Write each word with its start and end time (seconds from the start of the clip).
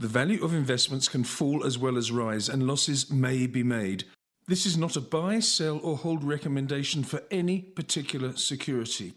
The 0.00 0.08
value 0.08 0.42
of 0.42 0.54
investments 0.54 1.10
can 1.10 1.24
fall 1.24 1.62
as 1.62 1.76
well 1.76 1.98
as 1.98 2.10
rise, 2.10 2.48
and 2.48 2.66
losses 2.66 3.10
may 3.10 3.46
be 3.46 3.62
made. 3.62 4.04
This 4.46 4.64
is 4.64 4.78
not 4.78 4.96
a 4.96 5.00
buy, 5.02 5.40
sell, 5.40 5.78
or 5.82 5.98
hold 5.98 6.24
recommendation 6.24 7.04
for 7.04 7.22
any 7.30 7.60
particular 7.60 8.34
security. 8.34 9.12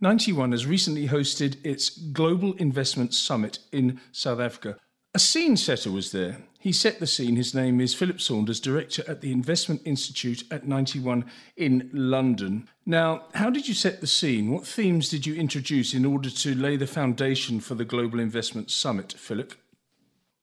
91 0.00 0.52
has 0.52 0.64
recently 0.64 1.08
hosted 1.08 1.56
its 1.64 1.90
Global 1.90 2.52
Investment 2.52 3.12
Summit 3.14 3.58
in 3.72 4.00
South 4.12 4.38
Africa. 4.38 4.76
A 5.12 5.18
scene 5.18 5.56
setter 5.56 5.90
was 5.90 6.12
there. 6.12 6.38
He 6.60 6.72
set 6.72 6.98
the 6.98 7.06
scene. 7.06 7.36
His 7.36 7.54
name 7.54 7.80
is 7.80 7.94
Philip 7.94 8.20
Saunders, 8.20 8.58
director 8.58 9.04
at 9.06 9.20
the 9.20 9.30
Investment 9.30 9.80
Institute 9.84 10.42
at 10.50 10.66
91 10.66 11.24
in 11.56 11.88
London. 11.92 12.68
Now, 12.84 13.26
how 13.34 13.48
did 13.48 13.68
you 13.68 13.74
set 13.74 14.00
the 14.00 14.08
scene? 14.08 14.50
What 14.50 14.66
themes 14.66 15.08
did 15.08 15.24
you 15.24 15.36
introduce 15.36 15.94
in 15.94 16.04
order 16.04 16.30
to 16.30 16.54
lay 16.56 16.76
the 16.76 16.88
foundation 16.88 17.60
for 17.60 17.76
the 17.76 17.84
Global 17.84 18.18
Investment 18.18 18.72
Summit, 18.72 19.12
Philip? 19.12 19.54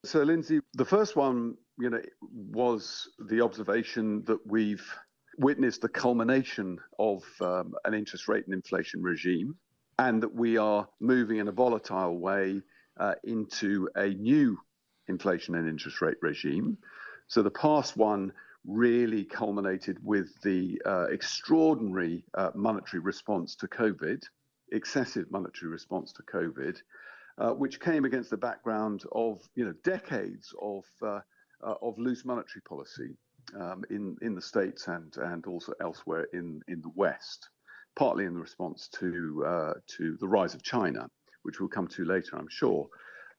So, 0.06 0.24
Lindsay, 0.24 0.62
the 0.74 0.86
first 0.86 1.18
one, 1.18 1.58
you 1.78 1.90
know, 1.90 2.02
was 2.22 3.10
the 3.28 3.42
observation 3.42 4.24
that 4.24 4.40
we've 4.48 4.86
witnessed 5.38 5.82
the 5.82 5.90
culmination 5.90 6.80
of 6.98 7.24
um, 7.42 7.74
an 7.84 7.94
interest 7.94 8.30
rate 8.30 8.46
and 8.46 8.54
inflation 8.54 9.04
regime, 9.04 9.54
and 10.00 10.24
that 10.24 10.34
we 10.34 10.56
are 10.56 10.88
moving 11.02 11.40
in 11.40 11.50
a 11.50 11.52
volatile 11.52 12.18
way 12.18 12.62
uh, 13.02 13.16
into 13.26 13.90
a 13.96 14.08
new 14.12 14.58
inflation 15.08 15.56
and 15.56 15.68
interest 15.68 16.02
rate 16.02 16.18
regime. 16.22 16.78
So 17.28 17.42
the 17.42 17.52
past 17.52 17.98
one 17.98 18.32
really 18.66 19.24
culminated 19.24 19.98
with 20.04 20.30
the 20.42 20.82
uh, 20.86 21.08
extraordinary 21.12 22.24
uh, 22.34 22.52
monetary 22.56 23.02
response 23.02 23.56
to 23.56 23.68
COVID, 23.68 24.24
excessive 24.72 25.30
monetary 25.32 25.72
response 25.72 26.12
to 26.14 26.24
COVID, 26.24 26.78
uh, 27.38 27.52
which 27.52 27.80
came 27.80 28.06
against 28.06 28.30
the 28.30 28.38
background 28.38 29.04
of 29.12 29.42
you 29.56 29.66
know 29.66 29.74
decades 29.84 30.54
of 30.62 30.84
uh, 31.02 31.20
uh, 31.64 31.76
of 31.82 31.98
loose 31.98 32.26
monetary 32.26 32.62
policy 32.62 33.16
um, 33.60 33.84
in 33.90 34.18
in 34.22 34.36
the 34.36 34.42
states 34.42 34.88
and 34.88 35.16
and 35.18 35.46
also 35.46 35.74
elsewhere 35.82 36.28
in 36.34 36.62
in 36.68 36.82
the 36.82 36.92
West, 36.96 37.50
partly 37.96 38.26
in 38.26 38.34
the 38.34 38.40
response 38.40 38.88
to 38.88 39.44
uh, 39.46 39.74
to 39.98 40.18
the 40.20 40.28
rise 40.28 40.54
of 40.56 40.64
China, 40.64 41.10
which 41.44 41.60
we'll 41.60 41.70
come 41.70 41.88
to 41.88 42.06
later, 42.06 42.38
I'm 42.38 42.50
sure. 42.50 42.88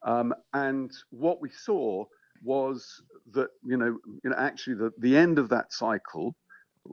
Um, 0.06 0.32
and 0.54 0.90
what 1.10 1.42
we 1.42 1.50
saw 1.50 2.04
was 2.42 3.02
that 3.32 3.48
you 3.64 3.76
know 3.76 3.98
you 4.24 4.30
know 4.30 4.36
actually 4.36 4.76
the 4.76 4.92
the 4.98 5.16
end 5.16 5.38
of 5.38 5.48
that 5.50 5.72
cycle, 5.72 6.34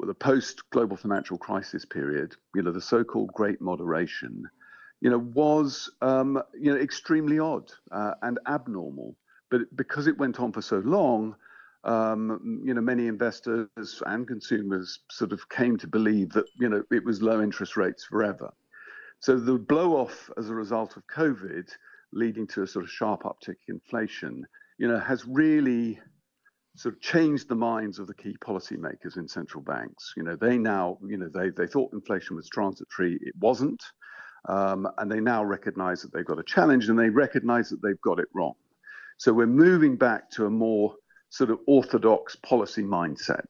the 0.02 0.14
post 0.14 0.64
global 0.72 0.98
financial 0.98 1.38
crisis 1.38 1.86
period, 1.86 2.36
you 2.56 2.64
know 2.64 2.72
the 2.72 2.82
so-called 2.82 3.32
Great 3.34 3.62
Moderation, 3.62 4.44
you 5.00 5.10
know 5.10 5.20
was 5.20 5.90
um, 6.02 6.42
you 6.60 6.74
know 6.74 6.80
extremely 6.80 7.40
odd 7.40 7.72
uh, 7.92 8.16
and 8.24 8.40
abnormal. 8.48 9.16
But 9.52 9.62
because 9.76 10.08
it 10.08 10.18
went 10.18 10.40
on 10.40 10.52
for 10.52 10.64
so 10.64 10.80
long, 10.80 11.36
um, 11.84 12.62
you 12.66 12.74
know, 12.74 12.82
many 12.82 13.08
investors 13.08 14.02
and 14.06 14.28
consumers 14.28 15.00
sort 15.12 15.32
of 15.34 15.48
came 15.50 15.78
to 15.78 15.88
believe 15.88 16.32
that, 16.32 16.46
you 16.60 16.70
know, 16.70 16.84
it 16.92 17.04
was 17.04 17.22
low 17.22 17.42
interest 17.42 17.76
rates 17.76 18.06
forever. 18.06 18.52
So 19.20 19.38
the 19.38 19.58
blow 19.58 19.96
off 19.96 20.30
as 20.38 20.50
a 20.50 20.56
result 20.56 20.98
of 20.98 21.06
COVID, 21.08 21.70
leading 22.14 22.48
to 22.48 22.64
a 22.64 22.68
sort 22.68 22.86
of 22.86 22.92
sharp 22.92 23.24
uptick 23.24 23.56
in 23.68 23.76
inflation, 23.76 24.46
you 24.78 24.88
know, 24.88 25.00
has 25.00 25.26
really 25.26 26.00
sort 26.76 26.96
of 26.96 27.02
changed 27.02 27.48
the 27.48 27.56
minds 27.56 28.00
of 28.00 28.08
the 28.08 28.14
key 28.14 28.36
policymakers 28.44 29.18
in 29.18 29.28
central 29.28 29.64
banks. 29.64 30.14
You 30.18 30.24
know, 30.24 30.36
they 30.36 30.58
now, 30.58 30.98
you 31.06 31.18
know, 31.18 31.30
they, 31.34 31.50
they 31.50 31.68
thought 31.68 31.94
inflation 31.94 32.36
was 32.36 32.50
transitory. 32.50 33.20
It 33.22 33.36
wasn't. 33.40 33.82
Um, 34.50 34.88
and 34.98 35.12
they 35.12 35.20
now 35.20 35.44
recognize 35.44 36.02
that 36.02 36.12
they've 36.14 36.26
got 36.26 36.40
a 36.40 36.44
challenge 36.44 36.90
and 36.90 37.00
they 37.00 37.10
recognize 37.10 37.70
that 37.70 37.82
they've 37.82 38.02
got 38.02 38.20
it 38.20 38.28
wrong. 38.34 38.54
So 39.18 39.32
we're 39.32 39.48
moving 39.48 39.96
back 39.96 40.30
to 40.32 40.46
a 40.48 40.50
more 40.50 40.96
sort 41.30 41.50
of 41.50 41.60
orthodox 41.68 42.36
policy 42.38 42.84
mindset. 42.84 43.46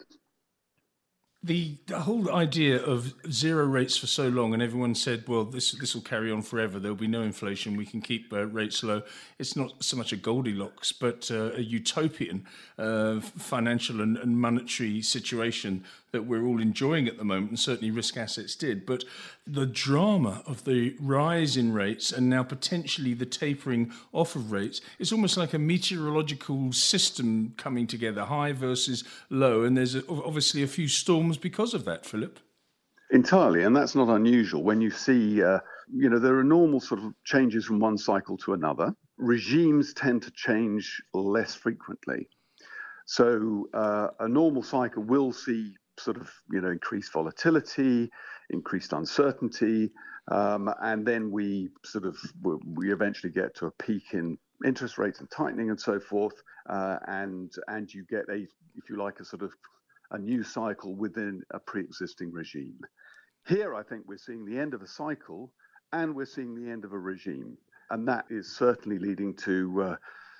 The, 1.45 1.75
the, 1.87 1.99
whole 1.99 2.33
idea 2.33 2.81
of 2.81 3.13
zero 3.29 3.65
rates 3.65 3.97
for 3.97 4.07
so 4.07 4.29
long, 4.29 4.53
and 4.53 4.63
everyone 4.63 4.95
said, 4.95 5.27
"Well, 5.27 5.43
this 5.43 5.73
this 5.73 5.93
will 5.93 6.01
carry 6.01 6.31
on 6.31 6.41
forever. 6.41 6.79
There'll 6.79 6.95
be 6.95 7.05
no 7.05 7.21
inflation. 7.21 7.75
We 7.75 7.85
can 7.85 8.01
keep 8.01 8.31
uh, 8.31 8.45
rates 8.45 8.81
low." 8.81 9.01
It's 9.39 9.57
not 9.57 9.83
so 9.83 9.97
much 9.97 10.13
a 10.13 10.15
Goldilocks, 10.15 10.93
but 10.93 11.29
uh, 11.29 11.51
a 11.55 11.61
utopian 11.61 12.45
uh, 12.77 13.19
financial 13.19 13.99
and, 13.99 14.17
and 14.17 14.39
monetary 14.39 15.01
situation 15.01 15.83
that 16.13 16.27
we're 16.27 16.45
all 16.45 16.61
enjoying 16.61 17.07
at 17.07 17.17
the 17.17 17.23
moment, 17.23 17.49
and 17.49 17.59
certainly 17.59 17.89
risk 17.89 18.15
assets 18.15 18.55
did. 18.55 18.85
But 18.85 19.03
the 19.47 19.65
drama 19.65 20.43
of 20.45 20.63
the 20.63 20.95
rise 21.01 21.57
in 21.57 21.73
rates 21.73 22.11
and 22.11 22.29
now 22.29 22.43
potentially 22.43 23.15
the 23.15 23.25
tapering 23.25 23.91
off 24.11 24.35
of 24.35 24.51
rates 24.51 24.79
is 24.99 25.11
almost 25.11 25.37
like 25.37 25.55
a 25.55 25.59
meteorological 25.59 26.71
system 26.71 27.55
coming 27.57 27.87
together, 27.87 28.25
high 28.25 28.53
versus 28.53 29.03
low. 29.31 29.63
And 29.63 29.75
there's 29.75 29.95
obviously 30.07 30.61
a 30.61 30.67
few 30.67 30.87
storms 30.87 31.37
because 31.37 31.73
of 31.73 31.83
that, 31.85 32.05
Philip. 32.05 32.39
Entirely, 33.09 33.63
and 33.63 33.75
that's 33.75 33.95
not 33.95 34.07
unusual 34.07 34.61
when 34.63 34.81
you 34.81 34.91
see, 34.91 35.41
uh, 35.41 35.59
you 35.91 36.09
know, 36.09 36.19
there 36.19 36.37
are 36.37 36.43
normal 36.43 36.79
sort 36.79 37.01
of 37.03 37.13
changes 37.25 37.65
from 37.65 37.79
one 37.79 37.97
cycle 37.97 38.37
to 38.37 38.53
another. 38.53 38.95
Regimes 39.17 39.95
tend 39.95 40.21
to 40.21 40.31
change 40.31 41.01
less 41.13 41.55
frequently. 41.55 42.27
So 43.05 43.67
uh, 43.73 44.09
a 44.19 44.27
normal 44.27 44.61
cycle 44.61 45.03
will 45.03 45.33
see 45.33 45.75
sort 45.99 46.17
of 46.17 46.31
you 46.51 46.61
know 46.61 46.71
increased 46.71 47.13
volatility, 47.13 48.09
increased 48.49 48.93
uncertainty, 48.93 49.91
um, 50.29 50.73
and 50.81 51.05
then 51.05 51.31
we 51.31 51.69
sort 51.83 52.05
of 52.05 52.17
we 52.75 52.91
eventually 52.91 53.31
get 53.31 53.55
to 53.55 53.67
a 53.67 53.71
peak 53.71 54.13
in 54.13 54.37
interest 54.65 54.97
rates 54.97 55.19
and 55.19 55.29
tightening 55.29 55.69
and 55.69 55.79
so 55.79 55.99
forth, 55.99 56.41
uh, 56.69 56.97
and 57.07 57.53
and 57.67 57.93
you 57.93 58.05
get 58.09 58.23
a 58.29 58.45
if 58.75 58.89
you 58.89 58.97
like 58.97 59.19
a 59.19 59.25
sort 59.25 59.41
of 59.41 59.51
a 60.11 60.17
new 60.17 60.43
cycle 60.43 60.95
within 60.95 61.41
a 61.51 61.59
pre-existing 61.59 62.31
regime. 62.31 62.79
Here, 63.47 63.75
I 63.75 63.83
think 63.83 64.03
we're 64.07 64.17
seeing 64.17 64.45
the 64.45 64.57
end 64.57 64.73
of 64.73 64.81
a 64.81 64.87
cycle, 64.87 65.51
and 65.91 66.15
we're 66.15 66.25
seeing 66.25 66.55
the 66.55 66.71
end 66.71 66.85
of 66.85 66.93
a 66.93 66.99
regime, 66.99 67.57
and 67.89 68.07
that 68.07 68.25
is 68.29 68.55
certainly 68.55 68.99
leading 68.99 69.35
to. 69.37 69.83
Uh, 69.83 69.95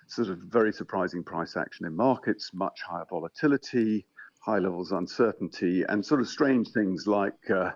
sort 0.05 0.27
of 0.27 0.37
very 0.39 0.73
surprising 0.73 1.23
price 1.23 1.55
action 1.55 1.85
in 1.85 1.95
markets, 1.95 2.51
much 2.53 2.81
higher 2.81 3.05
volatility, 3.09 4.05
high 4.43 4.59
levels 4.59 4.91
of 4.91 4.97
uncertainty 4.99 5.83
and 5.87 6.05
sort 6.05 6.19
of 6.19 6.27
strange 6.27 6.69
things 6.69 7.07
like 7.07 7.49
uh, 7.49 7.71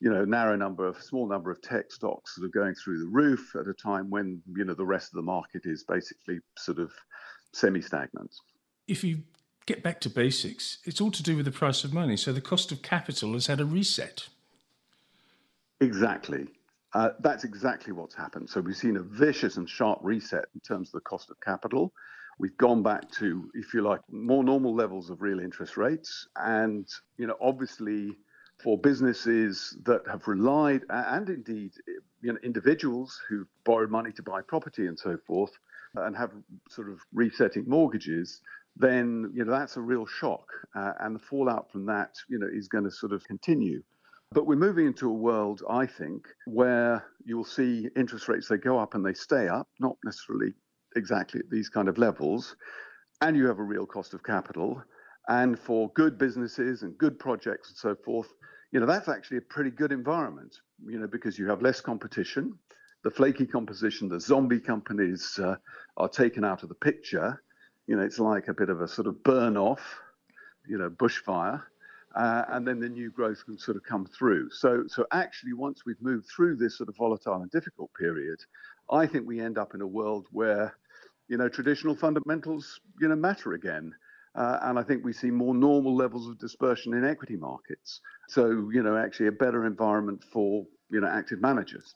you 0.00 0.10
know 0.10 0.24
narrow 0.24 0.56
number 0.56 0.86
of 0.86 1.00
small 1.00 1.28
number 1.28 1.50
of 1.50 1.62
tech 1.62 1.90
stocks 1.90 2.34
that 2.34 2.44
are 2.44 2.48
going 2.48 2.74
through 2.74 2.98
the 2.98 3.06
roof 3.06 3.54
at 3.54 3.68
a 3.68 3.74
time 3.74 4.10
when 4.10 4.42
you 4.56 4.64
know 4.64 4.74
the 4.74 4.84
rest 4.84 5.12
of 5.12 5.16
the 5.16 5.22
market 5.22 5.62
is 5.64 5.84
basically 5.84 6.40
sort 6.58 6.78
of 6.78 6.90
semi-stagnant. 7.52 8.34
If 8.88 9.04
you 9.04 9.22
get 9.66 9.82
back 9.84 10.00
to 10.00 10.10
basics 10.10 10.78
it's 10.84 11.00
all 11.00 11.12
to 11.12 11.22
do 11.22 11.36
with 11.36 11.44
the 11.44 11.52
price 11.52 11.84
of 11.84 11.92
money. 11.92 12.16
So 12.16 12.32
the 12.32 12.40
cost 12.40 12.72
of 12.72 12.82
capital 12.82 13.34
has 13.34 13.46
had 13.46 13.60
a 13.60 13.64
reset. 13.64 14.28
Exactly. 15.80 16.46
Uh, 16.92 17.10
that's 17.20 17.44
exactly 17.44 17.92
what's 17.92 18.16
happened. 18.16 18.50
So 18.50 18.60
we've 18.60 18.76
seen 18.76 18.96
a 18.96 19.02
vicious 19.02 19.58
and 19.58 19.68
sharp 19.68 20.00
reset 20.02 20.46
in 20.54 20.60
terms 20.60 20.88
of 20.88 20.94
the 20.94 21.00
cost 21.00 21.30
of 21.30 21.40
capital 21.40 21.92
We've 22.40 22.56
gone 22.56 22.82
back 22.82 23.10
to, 23.18 23.50
if 23.52 23.74
you 23.74 23.82
like, 23.82 24.00
more 24.10 24.42
normal 24.42 24.74
levels 24.74 25.10
of 25.10 25.20
real 25.20 25.40
interest 25.40 25.76
rates. 25.76 26.26
And, 26.36 26.88
you 27.18 27.26
know, 27.26 27.36
obviously 27.38 28.16
for 28.64 28.78
businesses 28.78 29.76
that 29.84 30.00
have 30.10 30.26
relied, 30.26 30.82
and 30.88 31.28
indeed, 31.28 31.72
you 32.22 32.32
know, 32.32 32.38
individuals 32.42 33.20
who've 33.28 33.46
borrowed 33.64 33.90
money 33.90 34.10
to 34.12 34.22
buy 34.22 34.40
property 34.40 34.86
and 34.86 34.98
so 34.98 35.18
forth, 35.26 35.52
and 35.96 36.16
have 36.16 36.30
sort 36.70 36.88
of 36.88 37.00
resetting 37.12 37.64
mortgages, 37.68 38.40
then, 38.74 39.30
you 39.34 39.44
know, 39.44 39.50
that's 39.50 39.76
a 39.76 39.82
real 39.82 40.06
shock. 40.06 40.46
Uh, 40.74 40.92
and 41.00 41.14
the 41.14 41.20
fallout 41.20 41.70
from 41.70 41.84
that, 41.84 42.14
you 42.30 42.38
know, 42.38 42.48
is 42.50 42.68
going 42.68 42.84
to 42.84 42.90
sort 42.90 43.12
of 43.12 43.22
continue. 43.24 43.82
But 44.32 44.46
we're 44.46 44.56
moving 44.56 44.86
into 44.86 45.10
a 45.10 45.12
world, 45.12 45.60
I 45.68 45.84
think, 45.84 46.26
where 46.46 47.04
you'll 47.22 47.44
see 47.44 47.88
interest 47.96 48.28
rates, 48.28 48.48
they 48.48 48.56
go 48.56 48.78
up 48.78 48.94
and 48.94 49.04
they 49.04 49.12
stay 49.12 49.46
up, 49.46 49.68
not 49.78 49.96
necessarily 50.06 50.54
exactly 50.96 51.40
at 51.40 51.50
these 51.50 51.68
kind 51.68 51.88
of 51.88 51.98
levels, 51.98 52.56
and 53.20 53.36
you 53.36 53.46
have 53.46 53.58
a 53.58 53.62
real 53.62 53.86
cost 53.86 54.14
of 54.14 54.22
capital. 54.22 54.82
And 55.28 55.58
for 55.58 55.90
good 55.94 56.18
businesses 56.18 56.82
and 56.82 56.96
good 56.98 57.18
projects 57.18 57.68
and 57.68 57.76
so 57.76 57.94
forth, 58.04 58.28
you 58.72 58.80
know, 58.80 58.86
that's 58.86 59.08
actually 59.08 59.38
a 59.38 59.42
pretty 59.42 59.70
good 59.70 59.92
environment, 59.92 60.56
you 60.86 60.98
know, 60.98 61.06
because 61.06 61.38
you 61.38 61.48
have 61.48 61.62
less 61.62 61.80
competition. 61.80 62.58
The 63.04 63.10
flaky 63.10 63.46
composition, 63.46 64.08
the 64.08 64.20
zombie 64.20 64.60
companies 64.60 65.38
uh, 65.42 65.56
are 65.96 66.08
taken 66.08 66.44
out 66.44 66.62
of 66.62 66.68
the 66.68 66.74
picture. 66.74 67.42
You 67.86 67.96
know, 67.96 68.02
it's 68.02 68.18
like 68.18 68.48
a 68.48 68.54
bit 68.54 68.70
of 68.70 68.80
a 68.80 68.88
sort 68.88 69.06
of 69.06 69.22
burn 69.22 69.56
off, 69.56 70.00
you 70.68 70.78
know, 70.78 70.90
bushfire. 70.90 71.62
Uh, 72.14 72.44
and 72.48 72.66
then 72.66 72.80
the 72.80 72.88
new 72.88 73.10
growth 73.10 73.44
can 73.44 73.56
sort 73.56 73.76
of 73.76 73.84
come 73.84 74.04
through. 74.06 74.50
So, 74.50 74.84
so 74.88 75.06
actually, 75.12 75.52
once 75.52 75.82
we've 75.86 76.00
moved 76.02 76.26
through 76.26 76.56
this 76.56 76.76
sort 76.76 76.88
of 76.88 76.96
volatile 76.96 77.42
and 77.42 77.50
difficult 77.50 77.90
period, 77.98 78.38
I 78.90 79.06
think 79.06 79.26
we 79.26 79.40
end 79.40 79.58
up 79.58 79.74
in 79.74 79.80
a 79.80 79.86
world 79.86 80.26
where, 80.32 80.76
you 81.30 81.36
know, 81.36 81.48
traditional 81.48 81.94
fundamentals, 81.94 82.80
you 83.00 83.08
know, 83.08 83.14
matter 83.14 83.52
again. 83.52 83.94
Uh, 84.34 84.58
and 84.62 84.78
I 84.78 84.82
think 84.82 85.04
we 85.04 85.12
see 85.12 85.30
more 85.30 85.54
normal 85.54 85.94
levels 85.94 86.28
of 86.28 86.38
dispersion 86.38 86.92
in 86.92 87.04
equity 87.04 87.36
markets. 87.36 88.00
So, 88.28 88.68
you 88.72 88.82
know, 88.82 88.96
actually 88.96 89.28
a 89.28 89.32
better 89.32 89.64
environment 89.64 90.24
for, 90.32 90.66
you 90.90 91.00
know, 91.00 91.06
active 91.06 91.40
managers. 91.40 91.94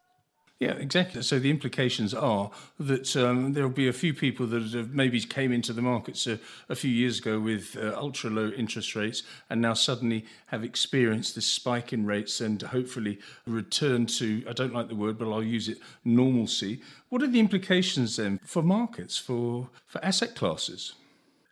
Yeah, 0.64 0.76
exactly. 0.76 1.20
So 1.20 1.38
the 1.38 1.50
implications 1.50 2.14
are 2.14 2.50
that 2.80 3.14
um, 3.16 3.52
there 3.52 3.64
will 3.64 3.74
be 3.74 3.88
a 3.88 3.92
few 3.92 4.14
people 4.14 4.46
that 4.46 4.62
have 4.72 4.94
maybe 4.94 5.20
came 5.20 5.52
into 5.52 5.74
the 5.74 5.82
markets 5.82 6.26
a, 6.26 6.38
a 6.70 6.74
few 6.74 6.90
years 6.90 7.18
ago 7.18 7.38
with 7.38 7.76
uh, 7.76 7.92
ultra 7.96 8.30
low 8.30 8.48
interest 8.48 8.96
rates 8.96 9.24
and 9.50 9.60
now 9.60 9.74
suddenly 9.74 10.24
have 10.46 10.64
experienced 10.64 11.34
this 11.34 11.44
spike 11.44 11.92
in 11.92 12.06
rates 12.06 12.40
and 12.40 12.62
hopefully 12.62 13.18
return 13.46 14.06
to, 14.06 14.42
I 14.48 14.54
don't 14.54 14.72
like 14.72 14.88
the 14.88 14.94
word, 14.94 15.18
but 15.18 15.30
I'll 15.30 15.42
use 15.42 15.68
it, 15.68 15.76
normalcy. 16.02 16.80
What 17.10 17.22
are 17.22 17.26
the 17.26 17.40
implications 17.40 18.16
then 18.16 18.40
for 18.42 18.62
markets, 18.62 19.18
for, 19.18 19.68
for 19.86 20.02
asset 20.02 20.34
classes? 20.34 20.94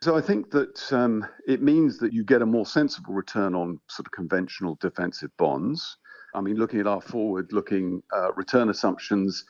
So 0.01 0.17
I 0.17 0.21
think 0.21 0.49
that 0.49 0.91
um, 0.91 1.23
it 1.47 1.61
means 1.61 1.99
that 1.99 2.13
you 2.13 2.23
get 2.23 2.41
a 2.41 2.47
more 2.47 2.65
sensible 2.65 3.13
return 3.13 3.53
on 3.53 3.79
sort 3.87 4.07
of 4.07 4.11
conventional 4.11 4.75
defensive 4.81 5.29
bonds. 5.37 5.97
I 6.33 6.41
mean, 6.41 6.55
looking 6.55 6.79
at 6.79 6.87
our 6.87 7.01
forward-looking 7.01 8.03
uh, 8.15 8.33
return 8.33 8.69
assumptions, 8.69 9.45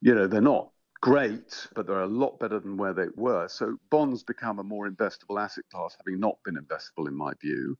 you 0.00 0.14
know, 0.14 0.26
they're 0.26 0.40
not 0.40 0.70
great, 1.00 1.68
but 1.74 1.86
they're 1.86 2.02
a 2.02 2.06
lot 2.06 2.38
better 2.38 2.58
than 2.58 2.76
where 2.76 2.92
they 2.92 3.06
were. 3.16 3.48
So 3.48 3.76
bonds 3.90 4.22
become 4.22 4.58
a 4.58 4.64
more 4.64 4.88
investable 4.88 5.40
asset 5.40 5.64
class, 5.72 5.96
having 5.98 6.20
not 6.20 6.36
been 6.44 6.56
investable 6.56 7.08
in 7.08 7.14
my 7.14 7.32
view. 7.40 7.76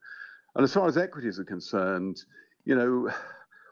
And 0.54 0.64
as 0.64 0.72
far 0.72 0.86
as 0.88 0.96
equities 0.96 1.38
are 1.38 1.44
concerned, 1.44 2.16
you 2.64 2.74
know, 2.74 3.10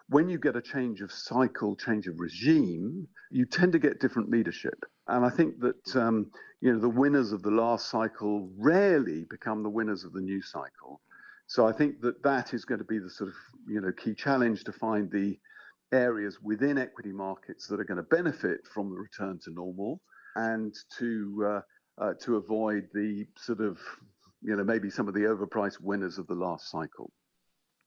when 0.09 0.29
you 0.29 0.39
get 0.39 0.57
a 0.57 0.63
change 0.63 1.01
of 1.01 1.11
cycle, 1.11 1.75
change 1.77 2.07
of 2.07 2.21
regime, 2.21 3.09
you 3.31 3.45
tend 3.45 3.73
to 3.73 3.79
get 3.79 4.01
different 4.01 4.31
leadership. 4.31 4.85
And 5.09 5.25
I 5.25 5.31
think 5.31 5.61
that 5.61 5.97
um, 5.97 6.31
you 6.61 6.73
know 6.73 6.79
the 6.79 6.89
winners 6.89 7.33
of 7.33 7.43
the 7.43 7.51
last 7.51 7.91
cycle 7.91 8.51
rarely 8.57 9.25
become 9.29 9.63
the 9.63 9.71
winners 9.71 10.05
of 10.05 10.13
the 10.13 10.21
new 10.21 10.43
cycle. 10.43 11.01
So 11.47 11.67
I 11.67 11.73
think 11.73 12.01
that 12.01 12.23
that 12.23 12.55
is 12.55 12.65
going 12.65 12.79
to 12.79 12.85
be 12.85 12.99
the 12.99 13.11
sort 13.11 13.29
of 13.29 13.35
you 13.69 13.81
know 13.81 13.93
key 13.93 14.15
challenge 14.15 14.65
to 14.65 14.73
find 14.73 15.11
the 15.11 15.39
areas 15.93 16.39
within 16.43 16.79
equity 16.79 17.13
markets 17.13 17.67
that 17.69 17.81
are 17.81 17.85
going 17.85 17.97
to 17.97 18.03
benefit 18.03 18.61
from 18.73 18.91
the 18.91 18.97
return 18.97 19.39
to 19.45 19.51
normal 19.53 20.01
and 20.35 20.75
to 20.99 21.47
uh, 21.47 22.05
uh, 22.05 22.15
to 22.23 22.37
avoid 22.37 22.89
the 22.93 23.27
sort 23.37 23.61
of 23.61 23.79
you 24.43 24.57
know 24.57 24.65
maybe 24.65 24.91
some 24.91 25.09
of 25.09 25.15
the 25.15 25.21
overpriced 25.21 25.81
winners 25.81 26.19
of 26.19 26.27
the 26.27 26.35
last 26.35 26.71
cycle. 26.71 27.13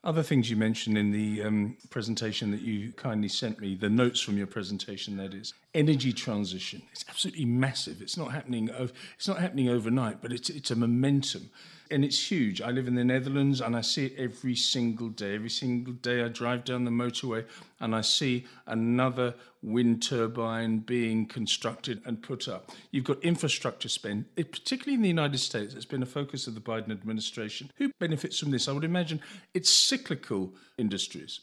Other 0.02 0.24
things 0.24 0.50
you 0.50 0.56
mentioned 0.56 0.98
in 0.98 1.12
the 1.12 1.44
um, 1.44 1.76
presentation 1.90 2.52
that 2.52 2.62
you 2.62 2.94
kindly 2.94 3.28
sent 3.28 3.60
me, 3.60 3.76
the 3.76 3.90
notes 3.90 4.22
from 4.22 4.38
your 4.38 4.48
presentation, 4.48 5.18
that 5.18 5.34
is 5.34 5.54
energy 5.74 6.14
transition. 6.14 6.82
It's 6.94 7.04
absolutely 7.10 7.44
massive. 7.44 8.02
It's 8.02 8.16
not 8.16 8.32
happening. 8.32 8.70
It's 9.18 9.28
not 9.28 9.40
happening 9.40 9.68
overnight, 9.68 10.22
but 10.22 10.32
it's 10.32 10.50
it's 10.50 10.72
a 10.72 10.76
momentum 10.78 11.50
and 11.92 12.06
it's 12.06 12.32
huge. 12.32 12.62
I 12.62 12.72
live 12.72 12.88
in 12.88 12.96
the 12.96 13.04
Netherlands 13.04 13.62
and 13.62 13.76
I 13.76 13.82
see 13.82 14.06
it 14.08 14.16
every 14.18 14.56
single 14.56 15.10
day. 15.10 15.36
Every 15.36 15.50
single 15.50 15.94
day 15.94 16.24
I 16.24 16.28
drive 16.28 16.64
down 16.64 16.86
the 16.86 16.92
motorway 16.92 17.46
and 17.80 17.96
I 17.96 18.02
see 18.02 18.46
another 18.68 19.34
wind 19.62 20.04
turbine 20.04 20.80
being 20.80 21.26
constructed 21.26 22.02
and 22.06 22.22
put 22.22 22.48
up. 22.48 22.72
You've 22.92 23.06
got 23.06 23.24
infrastructure 23.24 23.90
spend, 23.90 24.26
it, 24.36 24.52
particularly 24.52 24.96
in 24.96 25.02
the 25.02 25.10
United 25.10 25.40
States. 25.40 25.74
It's 25.74 25.86
been 25.86 26.04
a 26.04 26.08
focus 26.08 26.48
of 26.48 26.56
the 26.56 26.62
Biden 26.62 26.92
administration. 26.92 27.72
Who 27.78 27.92
benefits 28.00 28.40
from 28.40 28.52
this? 28.52 28.68
I 28.68 28.72
would 28.72 28.84
imagine 28.84 29.22
it's 29.54 29.74
cyclical 29.74 30.54
industries. 30.78 31.42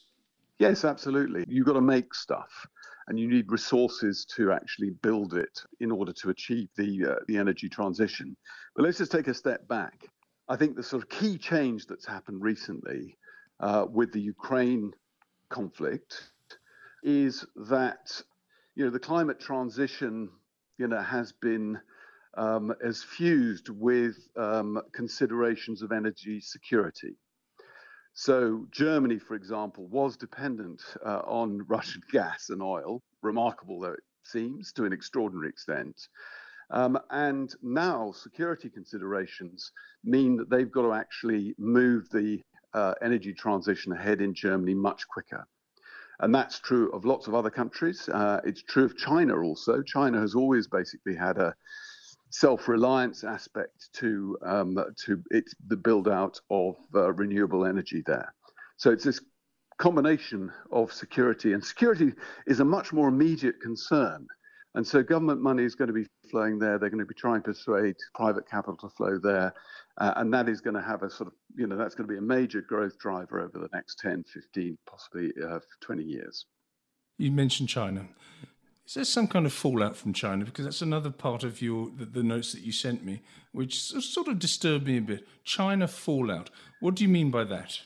Yes, 0.58 0.84
absolutely. 0.84 1.44
You've 1.48 1.66
got 1.66 1.74
to 1.74 1.82
make 1.82 2.14
stuff 2.14 2.66
and 3.08 3.18
you 3.18 3.28
need 3.28 3.50
resources 3.50 4.24
to 4.36 4.52
actually 4.52 4.90
build 5.02 5.34
it 5.34 5.60
in 5.80 5.90
order 5.90 6.12
to 6.12 6.30
achieve 6.30 6.68
the 6.76 7.06
uh, 7.12 7.14
the 7.28 7.36
energy 7.36 7.68
transition. 7.68 8.36
But 8.74 8.84
let's 8.84 8.98
just 8.98 9.12
take 9.12 9.28
a 9.28 9.34
step 9.34 9.68
back. 9.68 10.08
I 10.48 10.56
think 10.56 10.76
the 10.76 10.82
sort 10.82 11.02
of 11.02 11.08
key 11.08 11.38
change 11.38 11.86
that's 11.86 12.06
happened 12.06 12.42
recently 12.42 13.16
uh, 13.58 13.86
with 13.90 14.12
the 14.12 14.20
Ukraine 14.20 14.92
conflict 15.48 16.30
is 17.02 17.44
that 17.68 18.22
you 18.74 18.84
know 18.84 18.90
the 18.90 18.98
climate 18.98 19.40
transition 19.40 20.28
you 20.78 20.86
know 20.86 21.00
has 21.00 21.32
been 21.32 21.80
um, 22.36 22.72
as 22.84 23.02
fused 23.02 23.70
with 23.70 24.16
um, 24.36 24.80
considerations 24.92 25.82
of 25.82 25.90
energy 25.90 26.40
security. 26.40 27.16
So 28.12 28.66
Germany, 28.70 29.18
for 29.18 29.34
example, 29.34 29.86
was 29.88 30.16
dependent 30.16 30.80
uh, 31.04 31.22
on 31.26 31.66
Russian 31.66 32.02
gas 32.12 32.50
and 32.50 32.62
oil, 32.62 33.02
remarkable 33.22 33.80
though 33.80 33.92
it 33.92 34.04
seems 34.22 34.72
to 34.74 34.84
an 34.84 34.92
extraordinary 34.92 35.48
extent. 35.48 36.08
Um, 36.70 36.98
and 37.10 37.54
now 37.62 38.12
security 38.12 38.68
considerations 38.68 39.70
mean 40.04 40.36
that 40.36 40.50
they've 40.50 40.70
got 40.70 40.82
to 40.82 40.92
actually 40.92 41.54
move 41.58 42.08
the 42.10 42.42
uh, 42.74 42.94
energy 43.02 43.32
transition 43.32 43.92
ahead 43.92 44.20
in 44.20 44.34
Germany 44.34 44.74
much 44.74 45.06
quicker. 45.08 45.46
And 46.20 46.34
that's 46.34 46.58
true 46.60 46.90
of 46.92 47.04
lots 47.04 47.26
of 47.26 47.34
other 47.34 47.50
countries. 47.50 48.08
Uh, 48.08 48.40
it's 48.44 48.62
true 48.62 48.84
of 48.84 48.96
China 48.96 49.42
also. 49.42 49.82
China 49.82 50.18
has 50.20 50.34
always 50.34 50.66
basically 50.66 51.14
had 51.14 51.38
a 51.38 51.54
self-reliance 52.30 53.22
aspect 53.22 53.88
to 53.94 54.36
um, 54.44 54.78
to 55.04 55.22
the 55.68 55.76
build 55.76 56.08
out 56.08 56.40
of 56.50 56.76
uh, 56.94 57.12
renewable 57.12 57.64
energy 57.64 58.02
there. 58.06 58.32
So 58.76 58.90
it's 58.90 59.04
this 59.04 59.20
combination 59.78 60.50
of 60.72 60.92
security, 60.92 61.52
and 61.52 61.62
security 61.62 62.12
is 62.46 62.60
a 62.60 62.64
much 62.64 62.92
more 62.92 63.08
immediate 63.08 63.60
concern 63.60 64.26
and 64.76 64.86
so 64.86 65.02
government 65.02 65.40
money 65.40 65.64
is 65.64 65.74
going 65.74 65.88
to 65.88 65.94
be 65.94 66.06
flowing 66.30 66.58
there. 66.58 66.78
They're 66.78 66.90
going 66.90 67.00
to 67.00 67.06
be 67.06 67.14
trying 67.14 67.40
to 67.42 67.48
persuade 67.48 67.96
private 68.14 68.48
capital 68.48 68.76
to 68.76 68.90
flow 68.90 69.18
there. 69.18 69.54
Uh, 69.96 70.12
and 70.16 70.32
that 70.34 70.50
is 70.50 70.60
going 70.60 70.74
to 70.74 70.82
have 70.82 71.02
a 71.02 71.08
sort 71.08 71.28
of, 71.28 71.32
you 71.56 71.66
know, 71.66 71.76
that's 71.76 71.94
going 71.94 72.06
to 72.06 72.12
be 72.12 72.18
a 72.18 72.22
major 72.22 72.60
growth 72.60 72.98
driver 72.98 73.40
over 73.40 73.58
the 73.58 73.70
next 73.72 73.98
10, 74.00 74.24
15, 74.24 74.76
possibly 74.86 75.32
uh, 75.42 75.60
20 75.80 76.02
years. 76.04 76.44
You 77.16 77.32
mentioned 77.32 77.70
China. 77.70 78.06
Is 78.86 78.94
there 78.94 79.04
some 79.04 79.26
kind 79.26 79.46
of 79.46 79.54
fallout 79.54 79.96
from 79.96 80.12
China? 80.12 80.44
Because 80.44 80.66
that's 80.66 80.82
another 80.82 81.10
part 81.10 81.42
of 81.42 81.62
your 81.62 81.88
the, 81.96 82.04
the, 82.04 82.22
notes 82.22 82.52
that 82.52 82.60
you 82.60 82.70
sent 82.70 83.02
me, 83.02 83.22
which 83.52 83.80
sort 83.80 84.28
of 84.28 84.38
disturbed 84.38 84.86
me 84.86 84.98
a 84.98 85.00
bit. 85.00 85.26
China 85.42 85.88
fallout. 85.88 86.50
What 86.80 86.94
do 86.94 87.02
you 87.02 87.08
mean 87.08 87.30
by 87.30 87.44
that? 87.44 87.80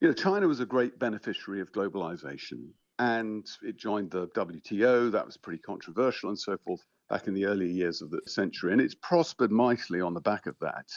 You 0.00 0.08
know, 0.08 0.14
China 0.14 0.48
was 0.48 0.58
a 0.58 0.66
great 0.66 0.98
beneficiary 0.98 1.60
of 1.60 1.70
globalization 1.70 2.70
and 2.98 3.46
it 3.62 3.76
joined 3.76 4.10
the 4.10 4.28
WTO. 4.28 5.10
That 5.10 5.26
was 5.26 5.36
pretty 5.36 5.60
controversial 5.60 6.28
and 6.28 6.38
so 6.38 6.56
forth 6.58 6.80
back 7.08 7.26
in 7.26 7.34
the 7.34 7.46
early 7.46 7.70
years 7.70 8.00
of 8.02 8.10
the 8.10 8.20
century, 8.26 8.72
and 8.72 8.80
it's 8.80 8.94
prospered 8.94 9.50
mightily 9.50 10.00
on 10.00 10.14
the 10.14 10.20
back 10.20 10.46
of 10.46 10.56
that. 10.60 10.88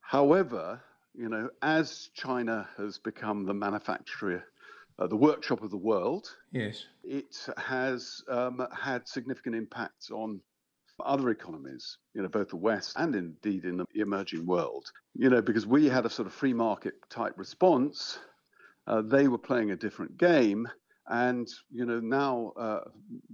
However, 0.00 0.82
you 1.14 1.28
know, 1.28 1.48
as 1.62 2.10
China 2.14 2.68
has 2.76 2.98
become 2.98 3.44
the 3.44 3.54
manufacturer, 3.54 4.44
uh, 4.98 5.06
the 5.06 5.16
workshop 5.16 5.62
of 5.62 5.70
the 5.70 5.76
world, 5.76 6.28
yes, 6.50 6.86
it 7.04 7.36
has 7.56 8.22
um, 8.28 8.66
had 8.76 9.06
significant 9.06 9.54
impacts 9.54 10.10
on 10.10 10.40
other 11.04 11.30
economies, 11.30 11.98
you 12.14 12.22
know, 12.22 12.28
both 12.28 12.48
the 12.48 12.56
West 12.56 12.94
and 12.96 13.14
indeed 13.14 13.64
in 13.64 13.76
the 13.76 13.86
emerging 13.94 14.46
world. 14.46 14.90
You 15.14 15.30
know, 15.30 15.42
because 15.42 15.66
we 15.66 15.86
had 15.86 16.06
a 16.06 16.10
sort 16.10 16.26
of 16.26 16.34
free 16.34 16.52
market 16.52 16.94
type 17.10 17.34
response, 17.36 18.18
uh, 18.86 19.02
they 19.02 19.28
were 19.28 19.38
playing 19.38 19.70
a 19.70 19.76
different 19.76 20.16
game, 20.16 20.68
and 21.08 21.48
you 21.70 21.84
know 21.84 22.00
now, 22.00 22.52
uh, 22.56 22.80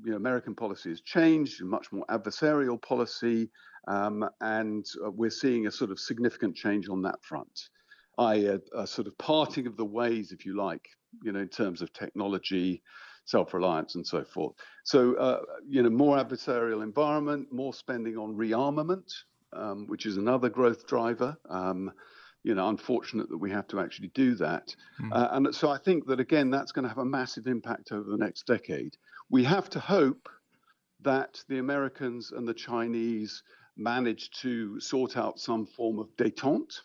you 0.05 0.11
know, 0.11 0.17
American 0.17 0.55
policy 0.55 0.91
has 0.91 1.01
changed, 1.01 1.63
much 1.63 1.93
more 1.93 2.05
adversarial 2.07 2.81
policy, 2.81 3.51
um, 3.87 4.29
and 4.41 4.87
uh, 5.05 5.11
we're 5.11 5.31
seeing 5.31 5.67
a 5.67 5.71
sort 5.71 5.91
of 5.91 5.99
significant 5.99 6.57
change 6.57 6.89
on 6.89 7.03
that 7.03 7.23
front. 7.23 7.69
I 8.19 8.35
a, 8.37 8.59
a 8.75 8.87
sort 8.87 9.07
of 9.07 9.17
parting 9.19 9.67
of 9.67 9.77
the 9.77 9.85
ways, 9.85 10.33
if 10.33 10.45
you 10.45 10.57
like, 10.57 10.89
you 11.23 11.33
know, 11.33 11.41
in 11.41 11.49
terms 11.49 11.83
of 11.83 11.93
technology, 11.93 12.83
self-reliance, 13.27 13.95
and 13.95 14.07
so 14.07 14.25
forth. 14.25 14.57
So, 14.85 15.15
uh, 15.15 15.41
you 15.69 15.83
know, 15.83 15.91
more 15.91 16.17
adversarial 16.17 16.83
environment, 16.83 17.53
more 17.53 17.73
spending 17.73 18.17
on 18.17 18.35
rearmament, 18.35 19.13
um, 19.53 19.87
which 19.87 20.07
is 20.07 20.17
another 20.17 20.49
growth 20.49 20.87
driver. 20.87 21.37
Um, 21.49 21.93
you 22.43 22.55
know, 22.55 22.69
unfortunate 22.69 23.29
that 23.29 23.39
we 23.39 23.51
have 23.51 23.67
to 23.69 23.81
actually 23.81 24.09
do 24.15 24.35
that. 24.37 24.75
Mm. 25.01 25.13
Uh, 25.13 25.29
and 25.33 25.55
so 25.55 25.71
I 25.71 25.79
think 25.79 26.07
that, 26.07 26.21
again, 26.21 26.51
that's 26.51 26.73
going 26.73 26.85
to 26.85 26.89
have 26.89 26.99
a 26.99 27.05
massive 27.05 27.47
impact 27.47 27.93
over 27.93 28.09
the 28.11 28.17
next 28.17 28.47
decade. 28.47 28.97
We 29.31 29.45
have 29.45 29.69
to 29.71 29.81
hope 29.81 30.29
that 31.03 31.43
the 31.49 31.59
Americans 31.59 32.33
and 32.33 32.47
the 32.47 32.55
Chinese 32.55 33.43
manage 33.77 34.31
to 34.43 34.81
sort 34.81 35.17
out 35.17 35.39
some 35.39 35.67
form 35.67 35.99
of 35.99 36.09
detente. 36.17 36.81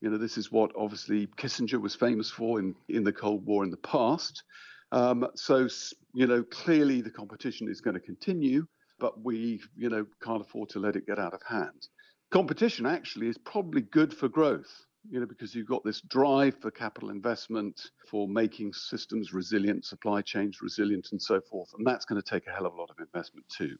You 0.00 0.10
know, 0.10 0.18
this 0.18 0.38
is 0.38 0.50
what 0.50 0.72
obviously 0.76 1.26
Kissinger 1.36 1.80
was 1.80 1.94
famous 1.94 2.30
for 2.30 2.58
in, 2.58 2.74
in 2.88 3.04
the 3.04 3.12
Cold 3.12 3.44
War 3.46 3.64
in 3.64 3.70
the 3.70 3.76
past. 3.76 4.42
Um, 4.90 5.26
so, 5.34 5.68
you 6.12 6.26
know, 6.26 6.42
clearly 6.42 7.00
the 7.00 7.10
competition 7.10 7.68
is 7.68 7.80
going 7.80 7.94
to 7.94 8.00
continue, 8.00 8.66
but 8.98 9.22
we, 9.22 9.60
you 9.76 9.88
know, 9.88 10.06
can't 10.22 10.42
afford 10.42 10.68
to 10.70 10.80
let 10.80 10.96
it 10.96 11.06
get 11.06 11.18
out 11.18 11.34
of 11.34 11.40
hand. 11.48 11.88
Competition 12.32 12.86
actually 12.86 13.28
is 13.28 13.38
probably 13.38 13.82
good 13.82 14.12
for 14.12 14.28
growth 14.28 14.86
you 15.10 15.20
know, 15.20 15.26
because 15.26 15.54
you've 15.54 15.66
got 15.66 15.84
this 15.84 16.00
drive 16.02 16.56
for 16.60 16.70
capital 16.70 17.10
investment, 17.10 17.90
for 18.08 18.28
making 18.28 18.72
systems 18.72 19.32
resilient, 19.32 19.84
supply 19.84 20.22
chains 20.22 20.62
resilient, 20.62 21.08
and 21.12 21.20
so 21.20 21.40
forth. 21.40 21.72
And 21.76 21.86
that's 21.86 22.04
going 22.04 22.20
to 22.20 22.28
take 22.28 22.46
a 22.46 22.50
hell 22.50 22.66
of 22.66 22.74
a 22.74 22.76
lot 22.76 22.90
of 22.90 22.98
investment 23.00 23.48
too. 23.48 23.76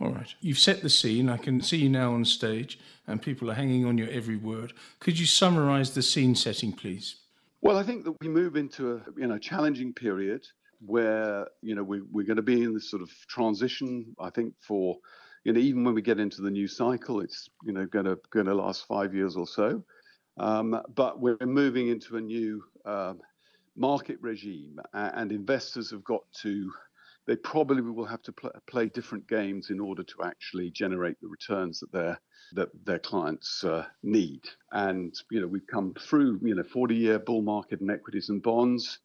All 0.00 0.10
right. 0.10 0.34
You've 0.40 0.58
set 0.58 0.82
the 0.82 0.90
scene. 0.90 1.28
I 1.28 1.36
can 1.36 1.60
see 1.60 1.76
you 1.76 1.88
now 1.88 2.14
on 2.14 2.24
stage, 2.24 2.80
and 3.06 3.20
people 3.20 3.50
are 3.50 3.54
hanging 3.54 3.84
on 3.84 3.98
your 3.98 4.08
every 4.08 4.36
word. 4.36 4.72
Could 4.98 5.18
you 5.18 5.26
summarize 5.26 5.92
the 5.92 6.02
scene 6.02 6.34
setting, 6.34 6.72
please? 6.72 7.16
Well, 7.60 7.76
I 7.76 7.82
think 7.82 8.04
that 8.04 8.18
we 8.20 8.28
move 8.28 8.56
into 8.56 8.94
a 8.94 9.20
you 9.20 9.26
know 9.26 9.38
challenging 9.38 9.92
period. 9.92 10.46
where 10.84 11.46
you 11.60 11.74
know 11.74 11.82
we, 11.84 12.00
we're 12.00 12.24
going 12.24 12.36
to 12.36 12.42
be 12.42 12.62
in 12.62 12.72
this 12.72 12.90
sort 12.90 13.02
of 13.02 13.10
transition. 13.28 14.16
I 14.18 14.30
think 14.30 14.54
for 14.60 14.96
you 15.44 15.52
know 15.52 15.60
even 15.60 15.84
when 15.84 15.94
we 15.94 16.02
get 16.02 16.20
into 16.20 16.42
the 16.42 16.50
new 16.50 16.68
cycle, 16.68 17.20
it's 17.20 17.48
you 17.64 17.72
know 17.72 17.86
going 17.86 18.06
to 18.06 18.18
going 18.30 18.46
to 18.46 18.54
last 18.54 18.86
five 18.86 19.14
years 19.14 19.36
or 19.36 19.46
so. 19.46 19.82
Um, 20.38 20.80
but 20.94 21.20
we're 21.20 21.36
moving 21.40 21.88
into 21.88 22.16
a 22.16 22.20
new 22.20 22.62
um, 22.84 23.20
market 23.76 24.18
regime, 24.20 24.78
and 24.92 25.32
investors 25.32 25.90
have 25.90 26.04
got 26.04 26.22
to 26.42 26.70
they 27.26 27.36
probably 27.36 27.80
will 27.80 28.04
have 28.06 28.22
to 28.22 28.32
pl- 28.32 28.50
play 28.66 28.88
different 28.88 29.28
games 29.28 29.70
in 29.70 29.78
order 29.78 30.02
to 30.02 30.14
actually 30.24 30.70
generate 30.70 31.20
the 31.20 31.28
returns 31.28 31.80
that 31.80 31.92
their 31.92 32.20
that 32.52 32.68
their 32.84 32.98
clients 32.98 33.62
uh, 33.62 33.84
need. 34.02 34.42
And 34.72 35.14
you 35.30 35.40
know, 35.40 35.46
we've 35.46 35.66
come 35.66 35.94
through 35.94 36.40
you 36.42 36.54
know 36.54 36.62
40-year 36.62 37.20
bull 37.20 37.42
market 37.42 37.80
in 37.80 37.90
equities 37.90 38.28
and 38.30 38.42
bonds. 38.42 38.98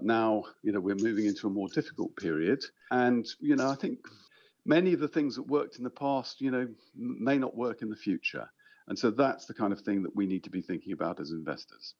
Now, 0.00 0.44
you 0.62 0.72
know, 0.72 0.80
we're 0.80 0.96
moving 0.96 1.26
into 1.26 1.46
a 1.46 1.50
more 1.50 1.68
difficult 1.68 2.16
period, 2.16 2.64
and 2.90 3.26
you 3.40 3.56
know, 3.56 3.68
I 3.68 3.74
think 3.74 3.98
many 4.68 4.92
of 4.92 5.00
the 5.00 5.08
things 5.08 5.34
that 5.34 5.42
worked 5.48 5.78
in 5.78 5.84
the 5.84 5.90
past, 5.90 6.40
you 6.40 6.50
know, 6.50 6.68
may 6.94 7.38
not 7.38 7.56
work 7.56 7.82
in 7.82 7.90
the 7.90 7.96
future. 7.96 8.48
And 8.86 8.98
so 8.98 9.10
that's 9.10 9.46
the 9.46 9.54
kind 9.54 9.72
of 9.72 9.80
thing 9.80 10.02
that 10.02 10.14
we 10.14 10.26
need 10.26 10.44
to 10.44 10.50
be 10.50 10.62
thinking 10.62 10.92
about 10.92 11.18
as 11.18 11.30
investors. 11.30 11.94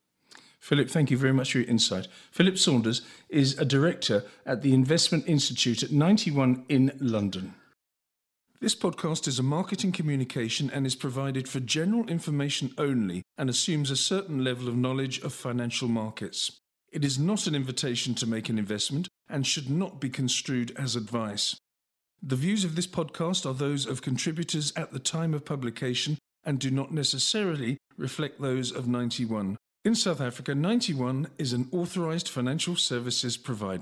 Philip, 0.60 0.90
thank 0.90 1.10
you 1.10 1.16
very 1.16 1.32
much 1.32 1.52
for 1.52 1.58
your 1.58 1.68
insight. 1.68 2.08
Philip 2.30 2.58
Saunders 2.58 3.02
is 3.28 3.58
a 3.58 3.64
director 3.64 4.24
at 4.44 4.62
the 4.62 4.74
Investment 4.74 5.24
Institute 5.26 5.82
at 5.82 5.92
91 5.92 6.64
in 6.68 6.92
London. 7.00 7.54
This 8.60 8.74
podcast 8.74 9.28
is 9.28 9.38
a 9.38 9.44
marketing 9.44 9.92
communication 9.92 10.68
and 10.68 10.84
is 10.84 10.96
provided 10.96 11.48
for 11.48 11.60
general 11.60 12.08
information 12.08 12.74
only 12.76 13.22
and 13.38 13.48
assumes 13.48 13.90
a 13.90 13.96
certain 13.96 14.42
level 14.42 14.68
of 14.68 14.76
knowledge 14.76 15.20
of 15.20 15.32
financial 15.32 15.86
markets. 15.86 16.58
It 16.90 17.04
is 17.04 17.18
not 17.18 17.46
an 17.46 17.54
invitation 17.54 18.14
to 18.16 18.26
make 18.26 18.48
an 18.48 18.58
investment 18.58 19.08
and 19.28 19.46
should 19.46 19.70
not 19.70 20.00
be 20.00 20.10
construed 20.10 20.72
as 20.76 20.96
advice. 20.96 21.56
The 22.22 22.36
views 22.36 22.64
of 22.64 22.74
this 22.74 22.88
podcast 22.88 23.46
are 23.46 23.54
those 23.54 23.86
of 23.86 24.02
contributors 24.02 24.72
at 24.74 24.92
the 24.92 24.98
time 24.98 25.34
of 25.34 25.44
publication 25.44 26.18
and 26.44 26.58
do 26.58 26.68
not 26.68 26.92
necessarily 26.92 27.78
reflect 27.96 28.40
those 28.40 28.72
of 28.72 28.88
91. 28.88 29.56
In 29.84 29.94
South 29.94 30.20
Africa, 30.20 30.52
91 30.52 31.28
is 31.38 31.52
an 31.52 31.68
authorized 31.70 32.28
financial 32.28 32.74
services 32.74 33.36
provider. 33.36 33.76